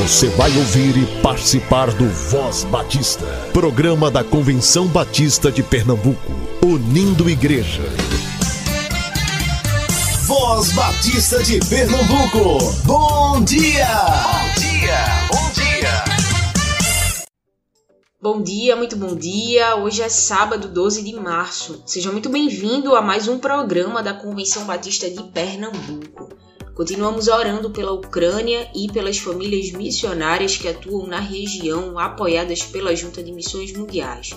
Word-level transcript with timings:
Você 0.00 0.28
vai 0.30 0.50
ouvir 0.56 0.96
e 0.96 1.20
participar 1.20 1.92
do 1.92 2.08
Voz 2.08 2.64
Batista, 2.64 3.26
programa 3.52 4.10
da 4.10 4.24
Convenção 4.24 4.86
Batista 4.86 5.52
de 5.52 5.62
Pernambuco, 5.62 6.32
unindo 6.64 7.28
igreja. 7.28 7.82
Voz 10.22 10.72
Batista 10.72 11.42
de 11.42 11.60
Pernambuco, 11.68 12.72
bom 12.86 13.44
dia! 13.44 13.86
Bom 13.86 14.58
dia, 14.58 15.04
bom 15.30 15.50
dia! 15.52 16.04
Bom 18.22 18.42
dia, 18.42 18.76
muito 18.76 18.96
bom 18.96 19.14
dia. 19.14 19.76
Hoje 19.76 20.00
é 20.00 20.08
sábado, 20.08 20.66
12 20.66 21.02
de 21.02 21.12
março. 21.12 21.82
Seja 21.84 22.10
muito 22.10 22.30
bem-vindo 22.30 22.96
a 22.96 23.02
mais 23.02 23.28
um 23.28 23.38
programa 23.38 24.02
da 24.02 24.14
Convenção 24.14 24.64
Batista 24.64 25.10
de 25.10 25.22
Pernambuco. 25.24 26.30
Continuamos 26.74 27.28
orando 27.28 27.70
pela 27.70 27.92
Ucrânia 27.92 28.70
e 28.74 28.90
pelas 28.90 29.18
famílias 29.18 29.70
missionárias 29.72 30.56
que 30.56 30.68
atuam 30.68 31.06
na 31.06 31.20
região, 31.20 31.98
apoiadas 31.98 32.62
pela 32.62 32.94
Junta 32.94 33.22
de 33.22 33.32
Missões 33.32 33.72
Mundiais. 33.72 34.30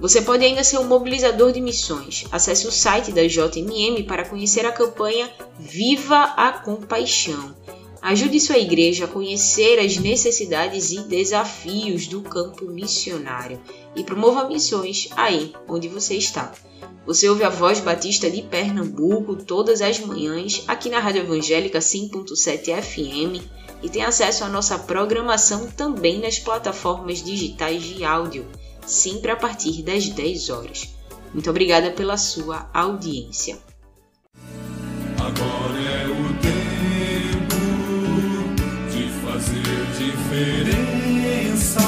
Você 0.00 0.22
pode 0.22 0.44
ainda 0.44 0.62
ser 0.62 0.78
um 0.78 0.84
mobilizador 0.84 1.52
de 1.52 1.60
missões. 1.60 2.24
Acesse 2.30 2.68
o 2.68 2.72
site 2.72 3.10
da 3.10 3.26
JMM 3.26 4.04
para 4.04 4.24
conhecer 4.24 4.64
a 4.64 4.72
campanha 4.72 5.28
Viva 5.58 6.34
a 6.36 6.52
Compaixão. 6.52 7.52
Ajude 8.00 8.38
sua 8.40 8.58
igreja 8.58 9.04
a 9.04 9.08
conhecer 9.08 9.78
as 9.80 9.96
necessidades 9.96 10.92
e 10.92 11.00
desafios 11.00 12.06
do 12.06 12.22
campo 12.22 12.64
missionário 12.66 13.60
e 13.94 14.04
promova 14.04 14.48
missões 14.48 15.08
aí 15.16 15.52
onde 15.68 15.88
você 15.88 16.14
está. 16.14 16.52
Você 17.04 17.28
ouve 17.28 17.42
a 17.42 17.48
Voz 17.48 17.80
Batista 17.80 18.30
de 18.30 18.42
Pernambuco 18.42 19.34
todas 19.34 19.80
as 19.80 19.98
manhãs 19.98 20.62
aqui 20.68 20.88
na 20.88 21.00
Rádio 21.00 21.22
Evangélica 21.22 21.80
100.7 21.80 22.80
FM 22.80 23.44
e 23.82 23.88
tem 23.88 24.04
acesso 24.04 24.44
à 24.44 24.48
nossa 24.48 24.78
programação 24.78 25.66
também 25.66 26.20
nas 26.20 26.38
plataformas 26.38 27.22
digitais 27.22 27.82
de 27.82 28.04
áudio, 28.04 28.46
sempre 28.86 29.30
a 29.30 29.36
partir 29.36 29.82
das 29.82 30.08
10 30.08 30.50
horas. 30.50 30.88
Muito 31.32 31.50
obrigada 31.50 31.90
pela 31.90 32.16
sua 32.16 32.70
audiência. 32.72 33.58
Agora 35.18 35.78
é 35.80 36.06
o 36.06 36.40
tempo 36.40 36.67
diferença, 39.98 41.80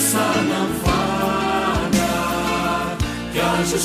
sanam 0.00 0.70
fana 0.82 2.12
kaso 3.34 3.78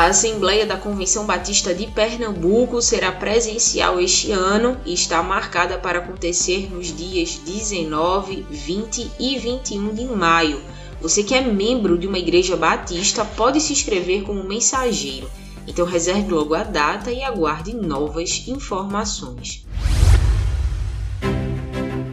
A 0.00 0.06
Assembleia 0.06 0.64
da 0.64 0.78
Convenção 0.78 1.26
Batista 1.26 1.74
de 1.74 1.86
Pernambuco 1.86 2.80
será 2.80 3.12
presencial 3.12 4.00
este 4.00 4.32
ano 4.32 4.80
e 4.86 4.94
está 4.94 5.22
marcada 5.22 5.76
para 5.76 5.98
acontecer 5.98 6.72
nos 6.72 6.86
dias 6.86 7.38
19, 7.44 8.46
20 8.50 9.10
e 9.20 9.38
21 9.38 9.92
de 9.92 10.06
maio. 10.06 10.58
Você 11.02 11.22
que 11.22 11.34
é 11.34 11.42
membro 11.42 11.98
de 11.98 12.06
uma 12.06 12.18
igreja 12.18 12.56
batista 12.56 13.26
pode 13.26 13.60
se 13.60 13.74
inscrever 13.74 14.22
como 14.22 14.42
mensageiro. 14.42 15.30
Então 15.68 15.84
reserve 15.84 16.32
logo 16.32 16.54
a 16.54 16.64
data 16.64 17.12
e 17.12 17.22
aguarde 17.22 17.74
novas 17.74 18.48
informações. 18.48 19.66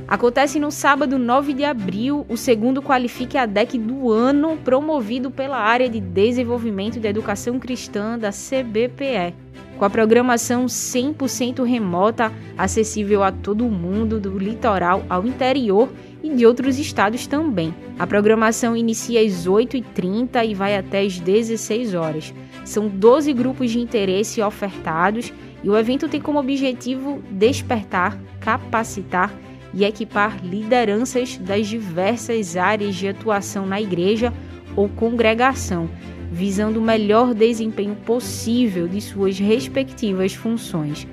Acontece 0.07 0.57
no 0.57 0.71
sábado 0.71 1.19
9 1.19 1.51
de 1.51 1.65
abril 1.65 2.25
o 2.29 2.37
segundo 2.37 2.81
Qualifique 2.81 3.37
a 3.37 3.45
DEC 3.45 3.77
do 3.77 4.09
ano, 4.09 4.55
promovido 4.63 5.29
pela 5.29 5.57
área 5.57 5.89
de 5.89 5.99
desenvolvimento 5.99 6.97
da 6.97 7.09
educação 7.09 7.59
cristã 7.59 8.17
da 8.17 8.29
CBPE. 8.29 9.35
Com 9.77 9.83
a 9.83 9.89
programação 9.89 10.65
100% 10.65 11.61
remota, 11.65 12.31
acessível 12.57 13.21
a 13.21 13.33
todo 13.33 13.65
mundo, 13.65 14.17
do 14.17 14.39
litoral 14.39 15.03
ao 15.09 15.27
interior 15.27 15.89
e 16.23 16.33
de 16.33 16.45
outros 16.45 16.79
estados 16.79 17.27
também. 17.27 17.75
A 17.99 18.07
programação 18.07 18.77
inicia 18.77 19.19
às 19.19 19.45
8h30 19.45 20.47
e 20.47 20.53
vai 20.53 20.77
até 20.77 21.01
às 21.01 21.19
16 21.19 21.93
horas. 21.93 22.33
São 22.63 22.87
12 22.87 23.33
grupos 23.33 23.71
de 23.71 23.79
interesse 23.79 24.41
ofertados 24.41 25.33
e 25.61 25.69
o 25.69 25.77
evento 25.77 26.07
tem 26.07 26.21
como 26.21 26.39
objetivo 26.39 27.21
despertar, 27.29 28.17
capacitar 28.39 29.33
e 29.73 29.83
equipar 29.83 30.37
lideranças 30.43 31.37
das 31.37 31.67
diversas 31.67 32.55
áreas 32.55 32.95
de 32.95 33.07
atuação 33.07 33.65
na 33.65 33.81
igreja 33.81 34.33
ou 34.75 34.87
congregação, 34.89 35.89
visando 36.31 36.79
o 36.79 36.83
melhor 36.83 37.33
desempenho 37.33 37.95
possível 37.95 38.87
de 38.87 39.01
suas 39.01 39.39
respectivas 39.39 40.33
funções. 40.33 41.07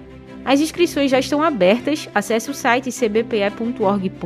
As 0.45 0.61
inscrições 0.61 1.11
já 1.11 1.19
estão 1.19 1.43
abertas, 1.43 2.09
acesse 2.15 2.51
o 2.51 2.55
site 2.55 2.91
cbpe.org.br 2.91 4.19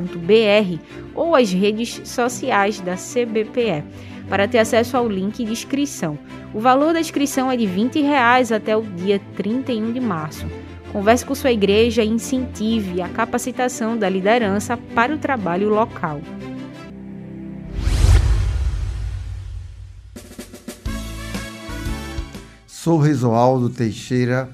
ou 1.14 1.36
as 1.36 1.52
redes 1.52 2.00
sociais 2.04 2.80
da 2.80 2.96
CBPE 2.96 3.84
para 4.28 4.48
ter 4.48 4.58
acesso 4.58 4.96
ao 4.96 5.08
link 5.08 5.44
de 5.44 5.52
inscrição. 5.52 6.18
O 6.52 6.60
valor 6.60 6.92
da 6.92 7.00
inscrição 7.00 7.50
é 7.50 7.56
de 7.56 7.66
20 7.66 8.00
reais 8.00 8.50
até 8.50 8.76
o 8.76 8.82
dia 8.82 9.20
31 9.36 9.92
de 9.92 10.00
março. 10.00 10.46
Converse 10.92 11.24
com 11.24 11.34
sua 11.34 11.52
igreja 11.52 12.02
e 12.02 12.08
incentive 12.08 13.02
a 13.02 13.08
capacitação 13.08 13.96
da 13.96 14.08
liderança 14.08 14.76
para 14.94 15.14
o 15.14 15.18
trabalho 15.18 15.68
local. 15.68 16.20
Sou 22.66 22.98
Resoaldo 22.98 23.68
Teixeira, 23.68 24.48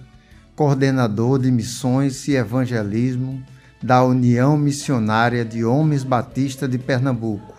coordenador 0.56 1.38
de 1.38 1.52
missões 1.52 2.26
e 2.26 2.34
evangelismo 2.34 3.40
da 3.80 4.02
União 4.02 4.56
Missionária 4.56 5.44
de 5.44 5.64
Homens 5.64 6.02
Batista 6.02 6.66
de 6.66 6.78
Pernambuco. 6.78 7.54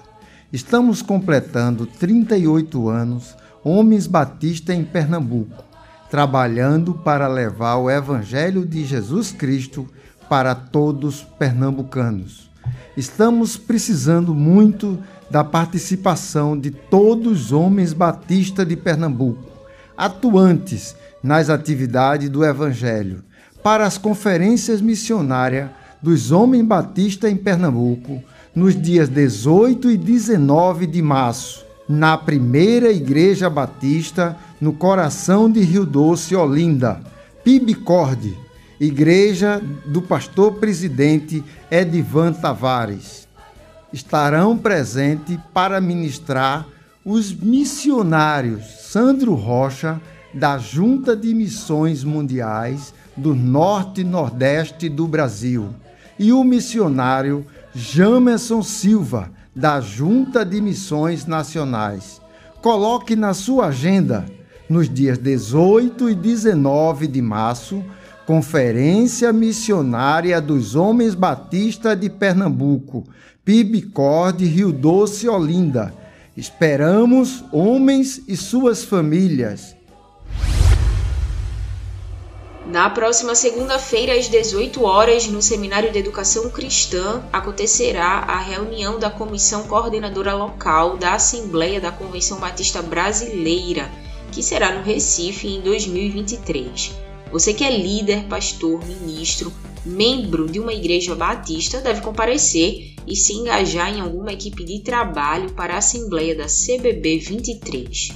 Estamos 0.52 1.02
completando 1.02 1.86
38 1.86 2.90
anos 2.90 3.36
Homens 3.64 4.06
Batista 4.06 4.74
em 4.74 4.84
Pernambuco, 4.84 5.65
trabalhando 6.16 6.94
para 6.94 7.28
levar 7.28 7.76
o 7.76 7.92
Evangelho 7.92 8.66
de 8.66 8.86
Jesus 8.86 9.34
Cristo 9.34 9.86
para 10.30 10.56
todos 10.56 11.24
pernambucanos. 11.38 12.50
Estamos 12.96 13.58
precisando 13.58 14.34
muito 14.34 14.98
da 15.30 15.44
participação 15.44 16.58
de 16.58 16.72
todos 16.72 17.48
os 17.48 17.52
homens 17.52 17.92
batistas 17.92 18.66
de 18.66 18.78
Pernambuco, 18.78 19.44
atuantes 19.98 20.96
nas 21.22 21.50
atividades 21.50 22.30
do 22.30 22.46
Evangelho, 22.46 23.22
para 23.62 23.86
as 23.86 23.98
conferências 23.98 24.80
missionárias 24.80 25.70
dos 26.02 26.32
homens 26.32 26.64
batistas 26.64 27.30
em 27.30 27.36
Pernambuco, 27.36 28.24
nos 28.56 28.74
dias 28.82 29.10
18 29.10 29.92
e 29.92 29.98
19 29.98 30.88
de 30.88 31.02
março, 31.02 31.66
na 31.90 32.18
primeira 32.18 32.90
Igreja 32.90 33.50
Batista, 33.50 34.38
no 34.60 34.74
coração 34.74 35.50
de 35.50 35.62
Rio 35.62 35.86
Doce, 35.86 36.36
Olinda, 36.36 37.02
Pibicorde, 37.44 38.38
Igreja 38.80 39.62
do 39.86 40.02
Pastor 40.02 40.56
Presidente 40.56 41.44
Edivan 41.70 42.34
Tavares. 42.34 43.28
Estarão 43.94 44.58
presentes 44.58 45.38
para 45.54 45.80
ministrar 45.80 46.68
os 47.06 47.34
missionários 47.34 48.66
Sandro 48.90 49.34
Rocha, 49.36 50.02
da 50.34 50.58
Junta 50.58 51.16
de 51.16 51.34
Missões 51.34 52.04
Mundiais 52.04 52.94
do 53.16 53.34
Norte 53.34 54.02
e 54.02 54.04
Nordeste 54.04 54.90
do 54.90 55.08
Brasil, 55.08 55.70
e 56.20 56.34
o 56.34 56.44
missionário 56.44 57.46
Jamerson 57.74 58.62
Silva, 58.62 59.32
da 59.56 59.80
Junta 59.80 60.44
de 60.44 60.60
Missões 60.60 61.26
Nacionais. 61.26 62.22
Coloque 62.62 63.16
na 63.16 63.34
sua 63.34 63.68
agenda, 63.68 64.26
nos 64.70 64.90
dias 64.90 65.18
18 65.18 66.10
e 66.10 66.16
19 66.16 67.08
de 67.08 67.22
março, 67.22 67.84
Conferência 68.26 69.32
Missionária 69.32 70.42
dos 70.42 70.76
Homens 70.76 71.14
Batista 71.14 71.96
de 71.96 72.10
Pernambuco, 72.10 73.04
Pibicorde, 73.44 74.46
Rio 74.46 74.72
Doce, 74.72 75.30
Olinda. 75.30 75.94
Esperamos 76.36 77.44
homens 77.52 78.22
e 78.28 78.36
suas 78.36 78.84
famílias. 78.84 79.76
Na 82.66 82.90
próxima 82.90 83.36
segunda-feira, 83.36 84.16
às 84.16 84.28
18 84.28 84.84
horas, 84.84 85.28
no 85.28 85.40
Seminário 85.40 85.92
de 85.92 86.00
Educação 86.00 86.50
Cristã, 86.50 87.22
acontecerá 87.32 88.26
a 88.28 88.40
reunião 88.40 88.98
da 88.98 89.12
Comissão 89.12 89.68
Coordenadora 89.68 90.34
Local 90.34 90.98
da 90.98 91.14
Assembleia 91.14 91.80
da 91.80 91.92
Convenção 91.92 92.40
Batista 92.40 92.82
Brasileira, 92.82 93.88
que 94.36 94.44
será 94.44 94.76
no 94.76 94.84
Recife 94.84 95.48
em 95.48 95.62
2023. 95.62 96.92
Você 97.32 97.54
que 97.54 97.64
é 97.64 97.72
líder, 97.72 98.26
pastor, 98.28 98.86
ministro, 98.86 99.50
membro 99.86 100.46
de 100.46 100.60
uma 100.60 100.74
igreja 100.74 101.16
batista 101.16 101.80
deve 101.80 102.02
comparecer 102.02 102.96
e 103.08 103.16
se 103.16 103.32
engajar 103.32 103.96
em 103.96 104.02
alguma 104.02 104.34
equipe 104.34 104.66
de 104.66 104.82
trabalho 104.82 105.54
para 105.54 105.76
a 105.76 105.78
Assembleia 105.78 106.36
da 106.36 106.48
CBB 106.48 107.18
23. 107.18 108.10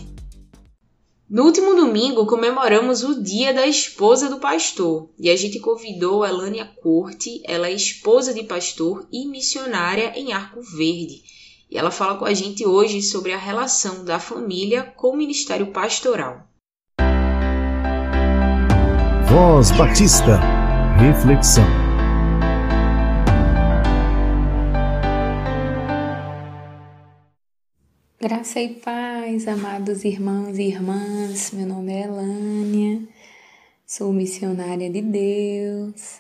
No 1.30 1.46
último 1.46 1.74
domingo 1.74 2.26
comemoramos 2.26 3.02
o 3.02 3.24
Dia 3.24 3.54
da 3.54 3.66
Esposa 3.66 4.28
do 4.28 4.40
Pastor 4.40 5.10
e 5.18 5.30
a 5.30 5.38
gente 5.38 5.58
convidou 5.60 6.26
Elânia 6.26 6.66
Corte, 6.84 7.42
ela 7.46 7.70
é 7.70 7.74
esposa 7.74 8.34
de 8.34 8.44
pastor 8.44 9.08
e 9.10 9.26
missionária 9.26 10.12
em 10.18 10.34
Arco 10.34 10.62
Verde. 10.62 11.39
E 11.72 11.78
ela 11.78 11.92
fala 11.92 12.18
com 12.18 12.26
a 12.26 12.34
gente 12.34 12.66
hoje 12.66 13.00
sobre 13.00 13.32
a 13.32 13.38
relação 13.38 14.04
da 14.04 14.20
família 14.20 14.92
com 14.96 15.10
o 15.12 15.16
ministério 15.16 15.68
pastoral. 15.68 16.48
Voz 19.30 19.70
Batista. 19.70 20.40
Reflexão. 20.98 21.64
Graça 28.20 28.60
e 28.60 28.74
paz, 28.74 29.48
amados 29.48 30.04
irmãos 30.04 30.58
e 30.58 30.64
irmãs. 30.64 31.52
Meu 31.52 31.68
nome 31.68 31.94
é 31.94 32.02
Elânia, 32.02 33.08
sou 33.86 34.12
missionária 34.12 34.90
de 34.90 35.04
Deus 35.04 36.20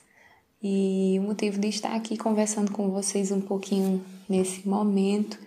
e 0.62 1.18
o 1.20 1.24
motivo 1.24 1.60
de 1.60 1.70
estar 1.70 1.96
aqui 1.96 2.16
conversando 2.16 2.72
com 2.72 2.92
vocês 2.92 3.32
um 3.32 3.42
pouquinho 3.42 4.06
nesse 4.30 4.68
momento 4.68 5.38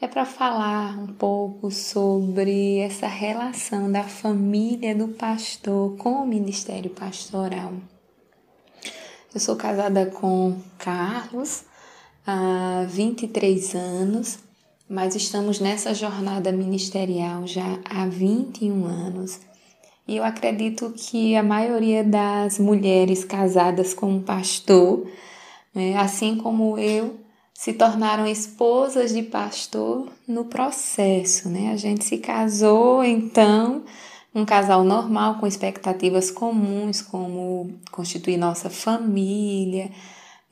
é 0.00 0.08
para 0.08 0.24
falar 0.24 0.98
um 0.98 1.06
pouco 1.06 1.70
sobre 1.70 2.78
essa 2.78 3.06
relação 3.06 3.90
da 3.90 4.02
família 4.02 4.94
do 4.94 5.08
pastor 5.08 5.96
com 5.96 6.22
o 6.22 6.26
ministério 6.26 6.90
pastoral. 6.90 7.72
Eu 9.34 9.40
sou 9.40 9.56
casada 9.56 10.06
com 10.06 10.56
Carlos 10.78 11.64
há 12.26 12.86
23 12.88 13.74
anos, 13.74 14.38
mas 14.88 15.14
estamos 15.14 15.60
nessa 15.60 15.94
jornada 15.94 16.52
ministerial 16.52 17.46
já 17.46 17.78
há 17.84 18.06
21 18.06 18.84
anos. 18.84 19.40
E 20.06 20.16
eu 20.16 20.24
acredito 20.24 20.92
que 20.96 21.34
a 21.34 21.42
maioria 21.42 22.04
das 22.04 22.58
mulheres 22.58 23.24
casadas 23.24 23.94
com 23.94 24.16
um 24.16 24.22
pastor, 24.22 25.08
né, 25.74 25.96
assim 25.96 26.36
como 26.36 26.78
eu, 26.78 27.23
se 27.54 27.72
tornaram 27.72 28.26
esposas 28.26 29.14
de 29.14 29.22
pastor 29.22 30.08
no 30.26 30.44
processo, 30.46 31.48
né? 31.48 31.70
A 31.72 31.76
gente 31.76 32.04
se 32.04 32.18
casou, 32.18 33.04
então, 33.04 33.84
um 34.34 34.44
casal 34.44 34.82
normal 34.82 35.38
com 35.38 35.46
expectativas 35.46 36.30
comuns, 36.30 37.00
como 37.00 37.72
constituir 37.92 38.36
nossa 38.36 38.68
família, 38.68 39.90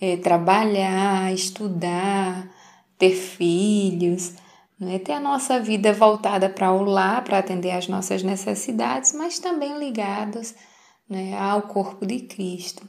é, 0.00 0.16
trabalhar, 0.16 1.34
estudar, 1.34 2.48
ter 2.96 3.14
filhos, 3.14 4.34
né? 4.78 5.00
ter 5.00 5.12
a 5.12 5.20
nossa 5.20 5.58
vida 5.58 5.92
voltada 5.92 6.48
para 6.48 6.72
o 6.72 6.84
lar, 6.84 7.24
para 7.24 7.38
atender 7.38 7.72
às 7.72 7.88
nossas 7.88 8.22
necessidades, 8.22 9.12
mas 9.12 9.40
também 9.40 9.76
ligados 9.78 10.54
né, 11.08 11.36
ao 11.36 11.62
corpo 11.62 12.06
de 12.06 12.20
Cristo. 12.20 12.88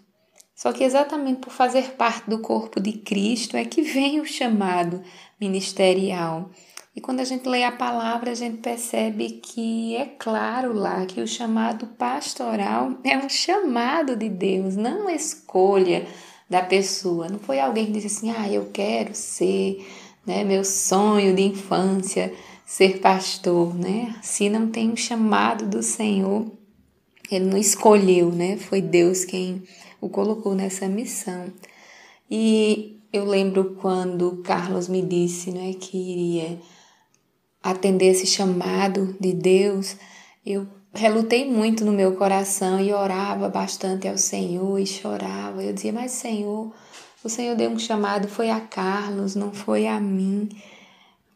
Só 0.55 0.71
que 0.71 0.83
exatamente 0.83 1.39
por 1.39 1.51
fazer 1.51 1.93
parte 1.93 2.29
do 2.29 2.39
corpo 2.39 2.79
de 2.79 2.93
Cristo 2.93 3.57
é 3.57 3.65
que 3.65 3.81
vem 3.81 4.19
o 4.19 4.25
chamado 4.25 5.01
ministerial. 5.39 6.49
E 6.95 7.01
quando 7.01 7.21
a 7.21 7.23
gente 7.23 7.49
lê 7.49 7.63
a 7.63 7.71
palavra, 7.71 8.31
a 8.31 8.35
gente 8.35 8.57
percebe 8.57 9.41
que 9.41 9.95
é 9.95 10.05
claro 10.05 10.73
lá 10.73 11.05
que 11.07 11.19
o 11.21 11.27
chamado 11.27 11.87
pastoral 11.87 12.91
é 13.03 13.17
um 13.17 13.27
chamado 13.27 14.15
de 14.15 14.29
Deus, 14.29 14.75
não 14.75 15.01
uma 15.01 15.13
escolha 15.13 16.05
da 16.47 16.61
pessoa. 16.61 17.27
Não 17.27 17.39
foi 17.39 17.59
alguém 17.59 17.87
que 17.87 17.93
disse 17.93 18.07
assim: 18.07 18.29
"Ah, 18.29 18.47
eu 18.47 18.69
quero 18.71 19.15
ser, 19.15 19.83
né, 20.25 20.43
meu 20.43 20.63
sonho 20.63 21.35
de 21.35 21.41
infância 21.41 22.31
ser 22.63 22.99
pastor", 22.99 23.73
né? 23.73 24.15
Se 24.21 24.47
não 24.47 24.69
tem 24.69 24.91
um 24.91 24.95
chamado 24.95 25.65
do 25.65 25.81
Senhor, 25.81 26.45
ele 27.31 27.45
não 27.45 27.57
escolheu, 27.57 28.31
né? 28.31 28.57
Foi 28.57 28.81
Deus 28.81 29.25
quem 29.25 29.63
o 30.03 30.09
colocou 30.09 30.53
nessa 30.53 30.87
missão. 30.87 31.45
E 32.29 32.99
eu 33.11 33.23
lembro 33.23 33.77
quando 33.79 34.41
Carlos 34.43 34.89
me 34.89 35.01
disse 35.01 35.49
né, 35.51 35.73
que 35.79 35.97
iria 35.97 36.59
atender 37.61 38.07
esse 38.07 38.27
chamado 38.27 39.15
de 39.17 39.31
Deus, 39.31 39.95
eu 40.45 40.67
relutei 40.93 41.49
muito 41.49 41.85
no 41.85 41.93
meu 41.93 42.15
coração 42.15 42.81
e 42.81 42.91
orava 42.91 43.47
bastante 43.47 44.05
ao 44.05 44.17
Senhor 44.17 44.77
e 44.77 44.85
chorava. 44.85 45.63
Eu 45.63 45.71
dizia, 45.71 45.93
mas 45.93 46.11
Senhor, 46.11 46.73
o 47.23 47.29
Senhor 47.29 47.55
deu 47.55 47.69
um 47.69 47.79
chamado, 47.79 48.27
foi 48.27 48.49
a 48.49 48.59
Carlos, 48.59 49.35
não 49.35 49.53
foi 49.53 49.87
a 49.87 50.01
mim. 50.01 50.49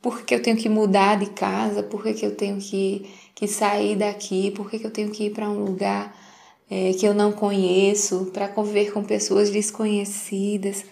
Por 0.01 0.23
que 0.23 0.35
eu 0.35 0.41
tenho 0.41 0.57
que 0.57 0.67
mudar 0.67 1.17
de 1.17 1.27
casa? 1.27 1.81
Por 1.81 2.03
que, 2.03 2.25
eu 2.25 2.35
tenho 2.35 2.57
que, 2.57 3.09
que 3.33 3.47
sair 3.47 3.95
daqui? 3.95 4.51
Por 4.51 4.69
que 4.69 4.85
eu 4.85 4.91
tenho 4.91 5.09
que 5.09 5.27
ir 5.27 5.29
para 5.29 5.49
um 5.49 5.63
lugar 5.63 6.26
é, 6.69 6.91
que 6.93 7.05
eu 7.05 7.13
não 7.13 7.31
conheço, 7.31 8.29
para 8.33 8.47
conviver 8.47 8.91
com 8.91 9.03
pessoas 9.03 9.49
desconhecidas. 9.49 10.85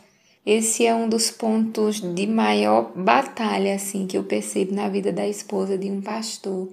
Esse 0.46 0.86
é 0.86 0.94
um 0.94 1.10
dos 1.10 1.32
pontos 1.32 2.00
de 2.00 2.28
maior 2.28 2.92
batalha 2.96 3.76
assim 3.76 4.06
que 4.06 4.18
eu 4.18 4.24
percebo 4.24 4.76
na 4.76 4.88
vida 4.88 5.12
da 5.12 5.28
esposa 5.28 5.78
de 5.78 5.90
um 5.90 6.02
pastor. 6.02 6.70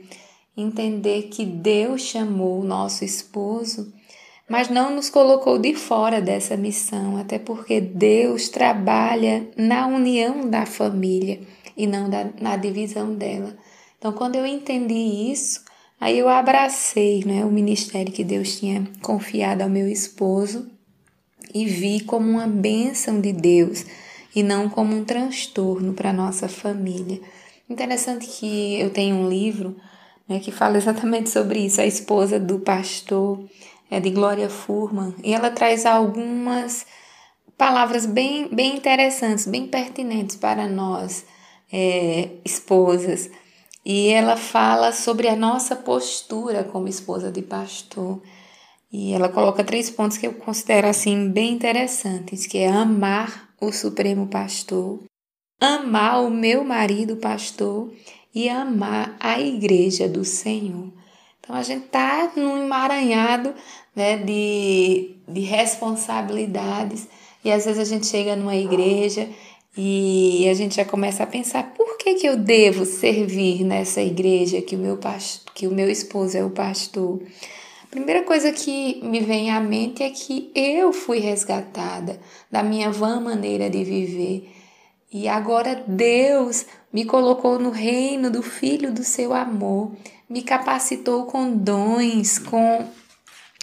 Entender 0.57 1.23
que 1.25 1.47
Deus 1.47 2.03
chamou 2.03 2.61
o 2.61 2.65
nosso 2.65 3.05
esposo, 3.05 3.93
mas 4.49 4.69
não 4.69 4.95
nos 4.95 5.09
colocou 5.09 5.59
de 5.59 5.75
fora 5.75 6.21
dessa 6.21 6.57
missão, 6.59 7.17
até 7.17 7.39
porque 7.39 7.81
Deus 7.81 8.51
trabalha 8.51 9.49
na 9.57 9.87
união 9.87 10.49
da 10.51 10.67
família 10.67 11.41
e 11.75 11.87
não 11.87 12.11
da, 12.11 12.29
na 12.39 12.57
divisão 12.57 13.15
dela. 13.15 13.57
Então, 13.99 14.13
quando 14.13 14.37
eu 14.37 14.45
entendi 14.45 15.33
isso, 15.33 15.65
Aí 16.03 16.19
eu 16.19 16.29
abracei 16.29 17.23
né, 17.25 17.45
o 17.45 17.49
ministério 17.49 18.13
que 18.13 18.25
Deus 18.25 18.59
tinha 18.59 18.85
confiado 19.01 19.63
ao 19.63 19.69
meu 19.69 19.87
esposo 19.89 20.69
e 21.55 21.65
vi 21.65 22.01
como 22.01 22.29
uma 22.29 22.49
bênção 22.49 23.21
de 23.21 23.33
Deus 23.33 23.87
e 24.35 24.43
não 24.43 24.69
como 24.69 24.97
um 24.97 25.05
transtorno 25.05 25.93
para 25.93 26.13
nossa 26.13 26.49
família. 26.49 27.21
Interessante 27.71 28.27
que 28.27 28.81
eu 28.81 28.91
tenho 28.91 29.15
um 29.15 29.29
livro 29.29 29.77
né, 30.29 30.41
que 30.41 30.51
fala 30.51 30.77
exatamente 30.77 31.31
sobre 31.31 31.61
isso. 31.61 31.81
A 31.81 31.87
esposa 31.87 32.37
do 32.37 32.59
pastor 32.59 33.49
é 33.89 34.01
de 34.01 34.11
Glória 34.11 34.51
Furman 34.51 35.15
e 35.23 35.33
ela 35.33 35.53
traz 35.53 35.87
algumas 35.87 36.85
palavras 37.57 38.07
bem, 38.07 38.49
bem 38.49 38.75
interessantes, 38.75 39.47
bem 39.47 39.69
pertinentes 39.69 40.35
para 40.35 40.67
nós, 40.67 41.25
é, 41.73 42.29
esposas. 42.45 43.31
E 43.85 44.09
ela 44.09 44.37
fala 44.37 44.93
sobre 44.93 45.29
a 45.29 45.35
nossa 45.35 45.75
postura 45.75 46.63
como 46.63 46.89
esposa 46.89 47.33
de 47.33 47.43
pastor. 47.43 48.23
E 48.93 49.13
ela 49.13 49.29
coloca 49.29 49.65
três 49.65 49.91
pontos 49.91 50.19
que 50.19 50.27
eu 50.27 50.35
considero 50.35 50.87
assim 50.87 51.29
bem 51.31 51.55
interessantes, 51.55 52.47
que 52.47 52.59
é 52.59 52.69
amar 52.69 53.49
o 53.61 53.73
Supremo 53.73 54.27
Pastor, 54.27 55.01
amar 55.61 56.23
o 56.23 56.31
meu 56.31 56.63
marido 56.65 57.17
pastor 57.17 57.93
e 58.35 58.49
amar 58.49 59.17
a 59.19 59.41
igreja 59.41 60.09
do 60.09 60.25
Senhor. 60.25 60.93
Então 61.41 61.57
a 61.57 61.63
gente 61.63 61.87
tá 61.87 62.33
num 62.37 62.65
emaranhado 62.65 63.55
né, 63.97 64.17
de, 64.17 65.17
de 65.27 65.41
responsabilidades 65.41 67.09
e 67.45 67.51
às 67.51 67.65
vezes 67.65 67.81
a 67.81 67.85
gente 67.85 68.07
chega 68.07 68.37
numa 68.37 68.55
igreja 68.55 69.29
e 69.77 70.47
a 70.51 70.55
gente 70.55 70.77
já 70.77 70.85
começa 70.85 71.23
a 71.23 71.27
pensar 71.27 71.73
por 71.75 71.97
que, 71.97 72.15
que 72.15 72.27
eu 72.27 72.37
devo 72.37 72.85
servir 72.85 73.65
nessa 73.65 74.03
igreja 74.03 74.61
que 74.61 74.77
o 74.77 74.79
meu 74.79 74.99
que 75.55 75.67
o 75.67 75.75
meu 75.75 75.91
esposo 75.91 76.37
é 76.37 76.45
o 76.45 76.51
pastor. 76.51 77.23
A 77.85 77.87
primeira 77.87 78.23
coisa 78.23 78.53
que 78.53 79.01
me 79.03 79.21
vem 79.21 79.51
à 79.51 79.61
mente 79.61 80.03
é 80.03 80.11
que 80.11 80.51
eu 80.55 80.93
fui 80.93 81.19
resgatada 81.19 82.21
da 82.51 82.63
minha 82.63 82.91
vã 82.91 83.21
maneira 83.21 83.71
de 83.71 83.83
viver. 83.83 84.51
E 85.11 85.29
agora 85.29 85.83
Deus 85.87 86.67
me 86.93 87.05
colocou 87.05 87.59
no 87.59 87.71
reino 87.71 88.31
do 88.31 88.43
Filho 88.43 88.93
do 88.93 89.05
seu 89.05 89.35
amor, 89.35 89.93
me 90.29 90.43
capacitou 90.43 91.25
com 91.25 91.55
dons, 91.55 92.39
com 92.39 92.87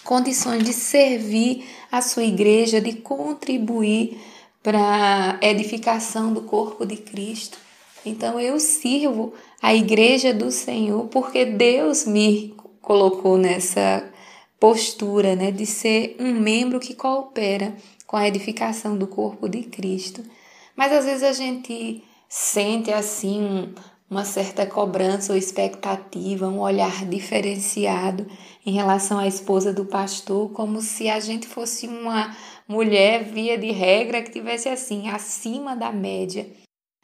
condições 0.03 0.63
de 0.63 0.73
servir 0.73 1.65
a 1.91 2.01
sua 2.01 2.23
igreja, 2.23 2.79
de 2.79 2.93
contribuir 2.93 4.19
para 4.61 5.39
edificação 5.41 6.33
do 6.33 6.41
corpo 6.41 6.85
de 6.85 6.97
Cristo. 6.97 7.57
Então 8.05 8.39
eu 8.39 8.59
sirvo 8.59 9.33
a 9.61 9.73
igreja 9.73 10.33
do 10.33 10.51
Senhor 10.51 11.07
porque 11.07 11.45
Deus 11.45 12.05
me 12.05 12.53
colocou 12.81 13.37
nessa 13.37 14.03
postura, 14.59 15.35
né, 15.35 15.51
de 15.51 15.65
ser 15.65 16.17
um 16.19 16.33
membro 16.33 16.79
que 16.79 16.93
coopera 16.93 17.75
com 18.05 18.17
a 18.17 18.27
edificação 18.27 18.97
do 18.97 19.07
corpo 19.07 19.47
de 19.47 19.63
Cristo. 19.63 20.23
Mas 20.75 20.91
às 20.91 21.05
vezes 21.05 21.23
a 21.23 21.33
gente 21.33 22.03
sente 22.27 22.91
assim 22.91 23.73
uma 24.09 24.25
certa 24.25 24.65
cobrança 24.65 25.31
ou 25.31 25.37
expectativa, 25.37 26.47
um 26.47 26.59
olhar 26.59 27.05
diferenciado 27.05 28.25
em 28.65 28.71
relação 28.71 29.19
à 29.19 29.27
esposa 29.27 29.71
do 29.71 29.85
pastor, 29.85 30.49
como 30.49 30.81
se 30.81 31.07
a 31.07 31.19
gente 31.19 31.45
fosse 31.47 31.87
uma 31.87 32.35
mulher, 32.69 33.23
via 33.23 33.57
de 33.57 33.71
regra, 33.71 34.21
que 34.21 34.29
tivesse 34.29 34.69
assim, 34.69 35.09
acima 35.09 35.75
da 35.75 35.91
média, 35.91 36.45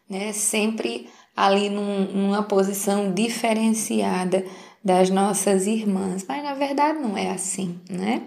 né? 0.07 0.31
Sempre 0.31 1.09
ali 1.35 1.69
num, 1.69 2.05
numa 2.13 2.43
posição 2.43 3.11
diferenciada 3.11 4.45
das 4.83 5.09
nossas 5.09 5.65
irmãs. 5.65 6.23
Mas 6.27 6.43
na 6.43 6.53
verdade 6.53 6.99
não 6.99 7.17
é 7.17 7.31
assim, 7.31 7.79
né? 7.89 8.21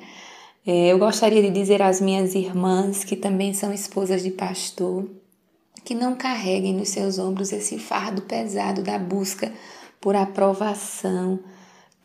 É, 0.67 0.89
eu 0.89 0.99
gostaria 0.99 1.41
de 1.41 1.51
dizer 1.51 1.81
às 1.81 2.01
minhas 2.01 2.35
irmãs, 2.35 3.05
que 3.05 3.15
também 3.17 3.55
são 3.55 3.73
esposas 3.73 4.23
de 4.23 4.31
pastor, 4.31 5.09
que 5.85 5.95
não 5.95 6.17
carreguem 6.17 6.75
nos 6.75 6.91
seus 6.91 7.19
ombros 7.19 7.53
esse 7.53 7.79
fardo 7.79 8.23
pesado 8.23 8.83
da 8.83 8.99
busca 8.99 9.51
por 10.01 10.17
aprovação, 10.17 11.39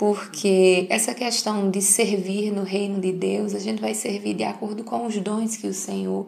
porque 0.04 0.86
essa 0.90 1.14
questão 1.14 1.72
de 1.72 1.82
servir 1.82 2.52
no 2.52 2.64
reino 2.64 3.00
de 3.00 3.14
Deus, 3.14 3.56
a 3.56 3.60
gente 3.60 3.80
vai 3.80 3.94
servir 3.94 4.34
de 4.34 4.44
acordo 4.44 4.84
com 4.84 5.06
os 5.06 5.16
dons 5.16 5.56
que 5.56 5.66
o 5.66 5.74
Senhor 5.74 6.28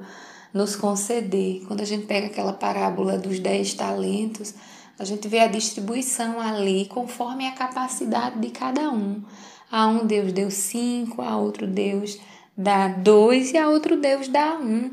nos 0.53 0.77
conceder. 0.77 1.61
Quando 1.67 1.81
a 1.81 1.85
gente 1.85 2.05
pega 2.05 2.27
aquela 2.27 2.53
parábola 2.53 3.17
dos 3.17 3.37
dez 3.37 3.73
talentos, 3.73 4.53
a 4.97 5.03
gente 5.03 5.27
vê 5.27 5.39
a 5.39 5.47
distribuição 5.47 6.39
ali 6.39 6.85
conforme 6.85 7.45
a 7.45 7.51
capacidade 7.51 8.39
de 8.39 8.49
cada 8.49 8.89
um. 8.89 9.21
A 9.69 9.85
um 9.87 10.07
Deus 10.07 10.31
deu 10.31 10.49
cinco, 10.49 11.21
a 11.21 11.35
outro 11.35 11.67
Deus 11.67 12.17
dá 12.55 12.87
dois 12.87 13.51
e 13.51 13.57
a 13.57 13.67
outro 13.67 13.99
Deus 13.99 14.29
dá 14.29 14.57
um. 14.57 14.89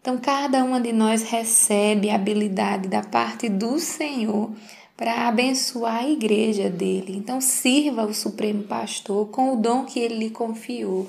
Então, 0.00 0.16
cada 0.16 0.64
uma 0.64 0.80
de 0.80 0.90
nós 0.90 1.22
recebe 1.22 2.08
habilidade 2.08 2.88
da 2.88 3.02
parte 3.02 3.46
do 3.50 3.78
Senhor 3.78 4.52
para 4.96 5.28
abençoar 5.28 6.04
a 6.04 6.08
igreja 6.08 6.70
dele. 6.70 7.16
Então, 7.16 7.40
sirva 7.40 8.06
o 8.06 8.14
Supremo 8.14 8.62
Pastor 8.64 9.26
com 9.28 9.52
o 9.52 9.56
dom 9.56 9.84
que 9.84 10.00
ele 10.00 10.16
lhe 10.16 10.30
confiou 10.30 11.06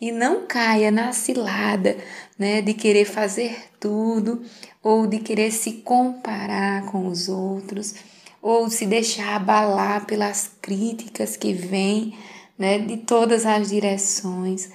e 0.00 0.12
não 0.12 0.46
caia 0.46 0.90
na 0.90 1.12
cilada 1.12 1.96
né, 2.38 2.62
de 2.62 2.74
querer 2.74 3.04
fazer 3.04 3.56
tudo 3.78 4.42
ou 4.82 5.06
de 5.06 5.18
querer 5.18 5.50
se 5.50 5.72
comparar 5.72 6.86
com 6.86 7.06
os 7.06 7.28
outros 7.28 7.94
ou 8.42 8.70
se 8.70 8.86
deixar 8.86 9.36
abalar 9.36 10.06
pelas 10.06 10.50
críticas 10.62 11.36
que 11.36 11.52
vêm 11.52 12.14
né, 12.58 12.78
de 12.78 12.96
todas 12.98 13.44
as 13.44 13.68
direções. 13.68 14.70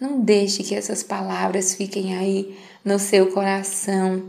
Não 0.00 0.20
deixe 0.20 0.62
que 0.62 0.74
essas 0.74 1.02
palavras 1.02 1.74
fiquem 1.74 2.16
aí 2.16 2.56
no 2.82 2.98
seu 2.98 3.26
coração, 3.32 4.22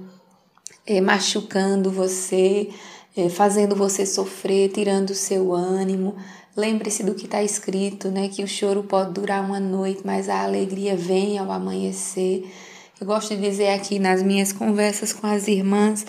é, 0.85 0.99
machucando 0.99 1.89
você, 1.89 2.69
é, 3.15 3.29
fazendo 3.29 3.75
você 3.75 4.05
sofrer, 4.05 4.69
tirando 4.69 5.11
o 5.11 5.15
seu 5.15 5.53
ânimo. 5.53 6.15
Lembre-se 6.55 7.03
do 7.03 7.15
que 7.15 7.25
está 7.25 7.43
escrito, 7.43 8.09
né? 8.09 8.27
Que 8.29 8.43
o 8.43 8.47
choro 8.47 8.83
pode 8.83 9.13
durar 9.13 9.43
uma 9.43 9.59
noite, 9.59 10.01
mas 10.03 10.29
a 10.29 10.43
alegria 10.43 10.95
vem 10.95 11.37
ao 11.37 11.51
amanhecer. 11.51 12.45
Eu 12.99 13.07
gosto 13.07 13.35
de 13.35 13.41
dizer 13.41 13.69
aqui 13.69 13.99
nas 13.99 14.21
minhas 14.21 14.53
conversas 14.53 15.11
com 15.13 15.25
as 15.25 15.47
irmãs 15.47 16.05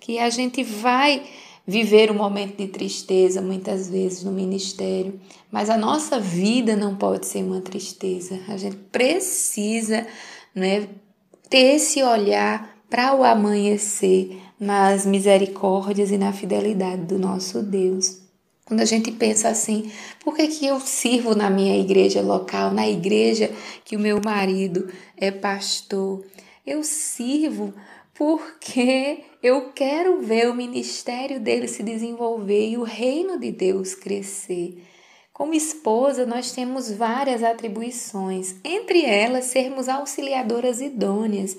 que 0.00 0.18
a 0.18 0.28
gente 0.28 0.62
vai 0.62 1.22
viver 1.66 2.10
um 2.10 2.14
momento 2.14 2.58
de 2.58 2.68
tristeza 2.68 3.40
muitas 3.40 3.88
vezes 3.88 4.22
no 4.22 4.30
ministério, 4.30 5.18
mas 5.50 5.70
a 5.70 5.78
nossa 5.78 6.20
vida 6.20 6.76
não 6.76 6.94
pode 6.94 7.26
ser 7.26 7.42
uma 7.42 7.60
tristeza. 7.60 8.38
A 8.48 8.56
gente 8.56 8.76
precisa, 8.92 10.06
né, 10.54 10.88
ter 11.48 11.76
esse 11.76 12.02
olhar 12.02 12.76
para 12.90 13.14
o 13.14 13.24
amanhecer, 13.24 14.38
nas 14.64 15.04
misericórdias 15.04 16.10
e 16.10 16.16
na 16.16 16.32
fidelidade 16.32 17.02
do 17.02 17.18
nosso 17.18 17.62
Deus. 17.62 18.22
Quando 18.64 18.80
a 18.80 18.86
gente 18.86 19.12
pensa 19.12 19.50
assim, 19.50 19.92
por 20.24 20.34
que, 20.34 20.48
que 20.48 20.66
eu 20.66 20.80
sirvo 20.80 21.34
na 21.34 21.50
minha 21.50 21.78
igreja 21.78 22.22
local, 22.22 22.70
na 22.70 22.88
igreja 22.88 23.50
que 23.84 23.94
o 23.94 24.00
meu 24.00 24.20
marido 24.24 24.88
é 25.18 25.30
pastor? 25.30 26.24
Eu 26.66 26.82
sirvo 26.82 27.74
porque 28.14 29.18
eu 29.42 29.72
quero 29.72 30.22
ver 30.22 30.48
o 30.48 30.54
ministério 30.54 31.38
dele 31.38 31.68
se 31.68 31.82
desenvolver 31.82 32.70
e 32.70 32.78
o 32.78 32.84
reino 32.84 33.38
de 33.38 33.52
Deus 33.52 33.94
crescer. 33.94 34.82
Como 35.30 35.52
esposa, 35.52 36.24
nós 36.24 36.52
temos 36.52 36.90
várias 36.90 37.42
atribuições, 37.42 38.54
entre 38.64 39.04
elas 39.04 39.46
sermos 39.46 39.90
auxiliadoras 39.90 40.80
idôneas. 40.80 41.54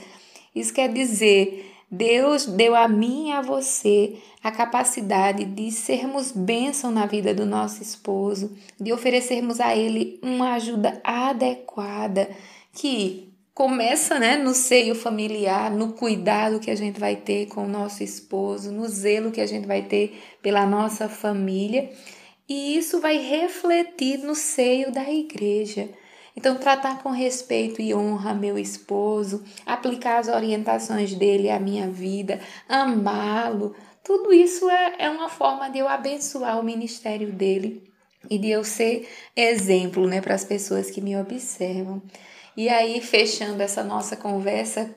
Isso 0.55 0.73
quer 0.73 0.91
dizer 0.91 1.74
Deus 1.97 2.45
deu 2.45 2.75
a 2.75 2.87
mim 2.87 3.29
e 3.29 3.31
a 3.31 3.41
você 3.41 4.17
a 4.43 4.51
capacidade 4.51 5.43
de 5.43 5.71
sermos 5.71 6.31
bênção 6.31 6.91
na 6.91 7.05
vida 7.05 7.33
do 7.33 7.45
nosso 7.45 7.81
esposo, 7.81 8.55
de 8.79 8.93
oferecermos 8.93 9.59
a 9.59 9.75
ele 9.75 10.19
uma 10.21 10.53
ajuda 10.53 11.01
adequada, 11.03 12.29
que 12.71 13.33
começa 13.55 14.19
né, 14.19 14.37
no 14.37 14.53
seio 14.53 14.93
familiar, 14.93 15.71
no 15.71 15.93
cuidado 15.93 16.59
que 16.59 16.69
a 16.69 16.75
gente 16.75 16.99
vai 16.99 17.15
ter 17.15 17.47
com 17.47 17.63
o 17.63 17.69
nosso 17.69 18.03
esposo, 18.03 18.71
no 18.71 18.87
zelo 18.87 19.31
que 19.31 19.41
a 19.41 19.47
gente 19.47 19.65
vai 19.65 19.81
ter 19.81 20.21
pela 20.43 20.65
nossa 20.65 21.09
família, 21.09 21.89
e 22.47 22.77
isso 22.77 22.99
vai 22.99 23.17
refletir 23.17 24.19
no 24.19 24.35
seio 24.35 24.91
da 24.91 25.09
igreja. 25.09 25.89
Então, 26.35 26.57
tratar 26.57 27.01
com 27.01 27.09
respeito 27.09 27.81
e 27.81 27.93
honra 27.93 28.33
meu 28.33 28.57
esposo, 28.57 29.43
aplicar 29.65 30.19
as 30.19 30.27
orientações 30.27 31.13
dele 31.13 31.49
à 31.49 31.59
minha 31.59 31.89
vida, 31.89 32.39
amá-lo, 32.67 33.73
tudo 34.03 34.31
isso 34.31 34.69
é, 34.69 34.95
é 34.99 35.09
uma 35.09 35.29
forma 35.29 35.69
de 35.69 35.79
eu 35.79 35.87
abençoar 35.87 36.59
o 36.59 36.63
ministério 36.63 37.31
dele 37.31 37.91
e 38.29 38.37
de 38.37 38.49
eu 38.49 38.63
ser 38.63 39.07
exemplo 39.35 40.05
né, 40.07 40.21
para 40.21 40.35
as 40.35 40.43
pessoas 40.43 40.91
que 40.91 41.01
me 41.01 41.17
observam. 41.17 42.01
E 42.55 42.69
aí, 42.69 43.01
fechando 43.01 43.61
essa 43.63 43.83
nossa 43.83 44.15
conversa, 44.15 44.93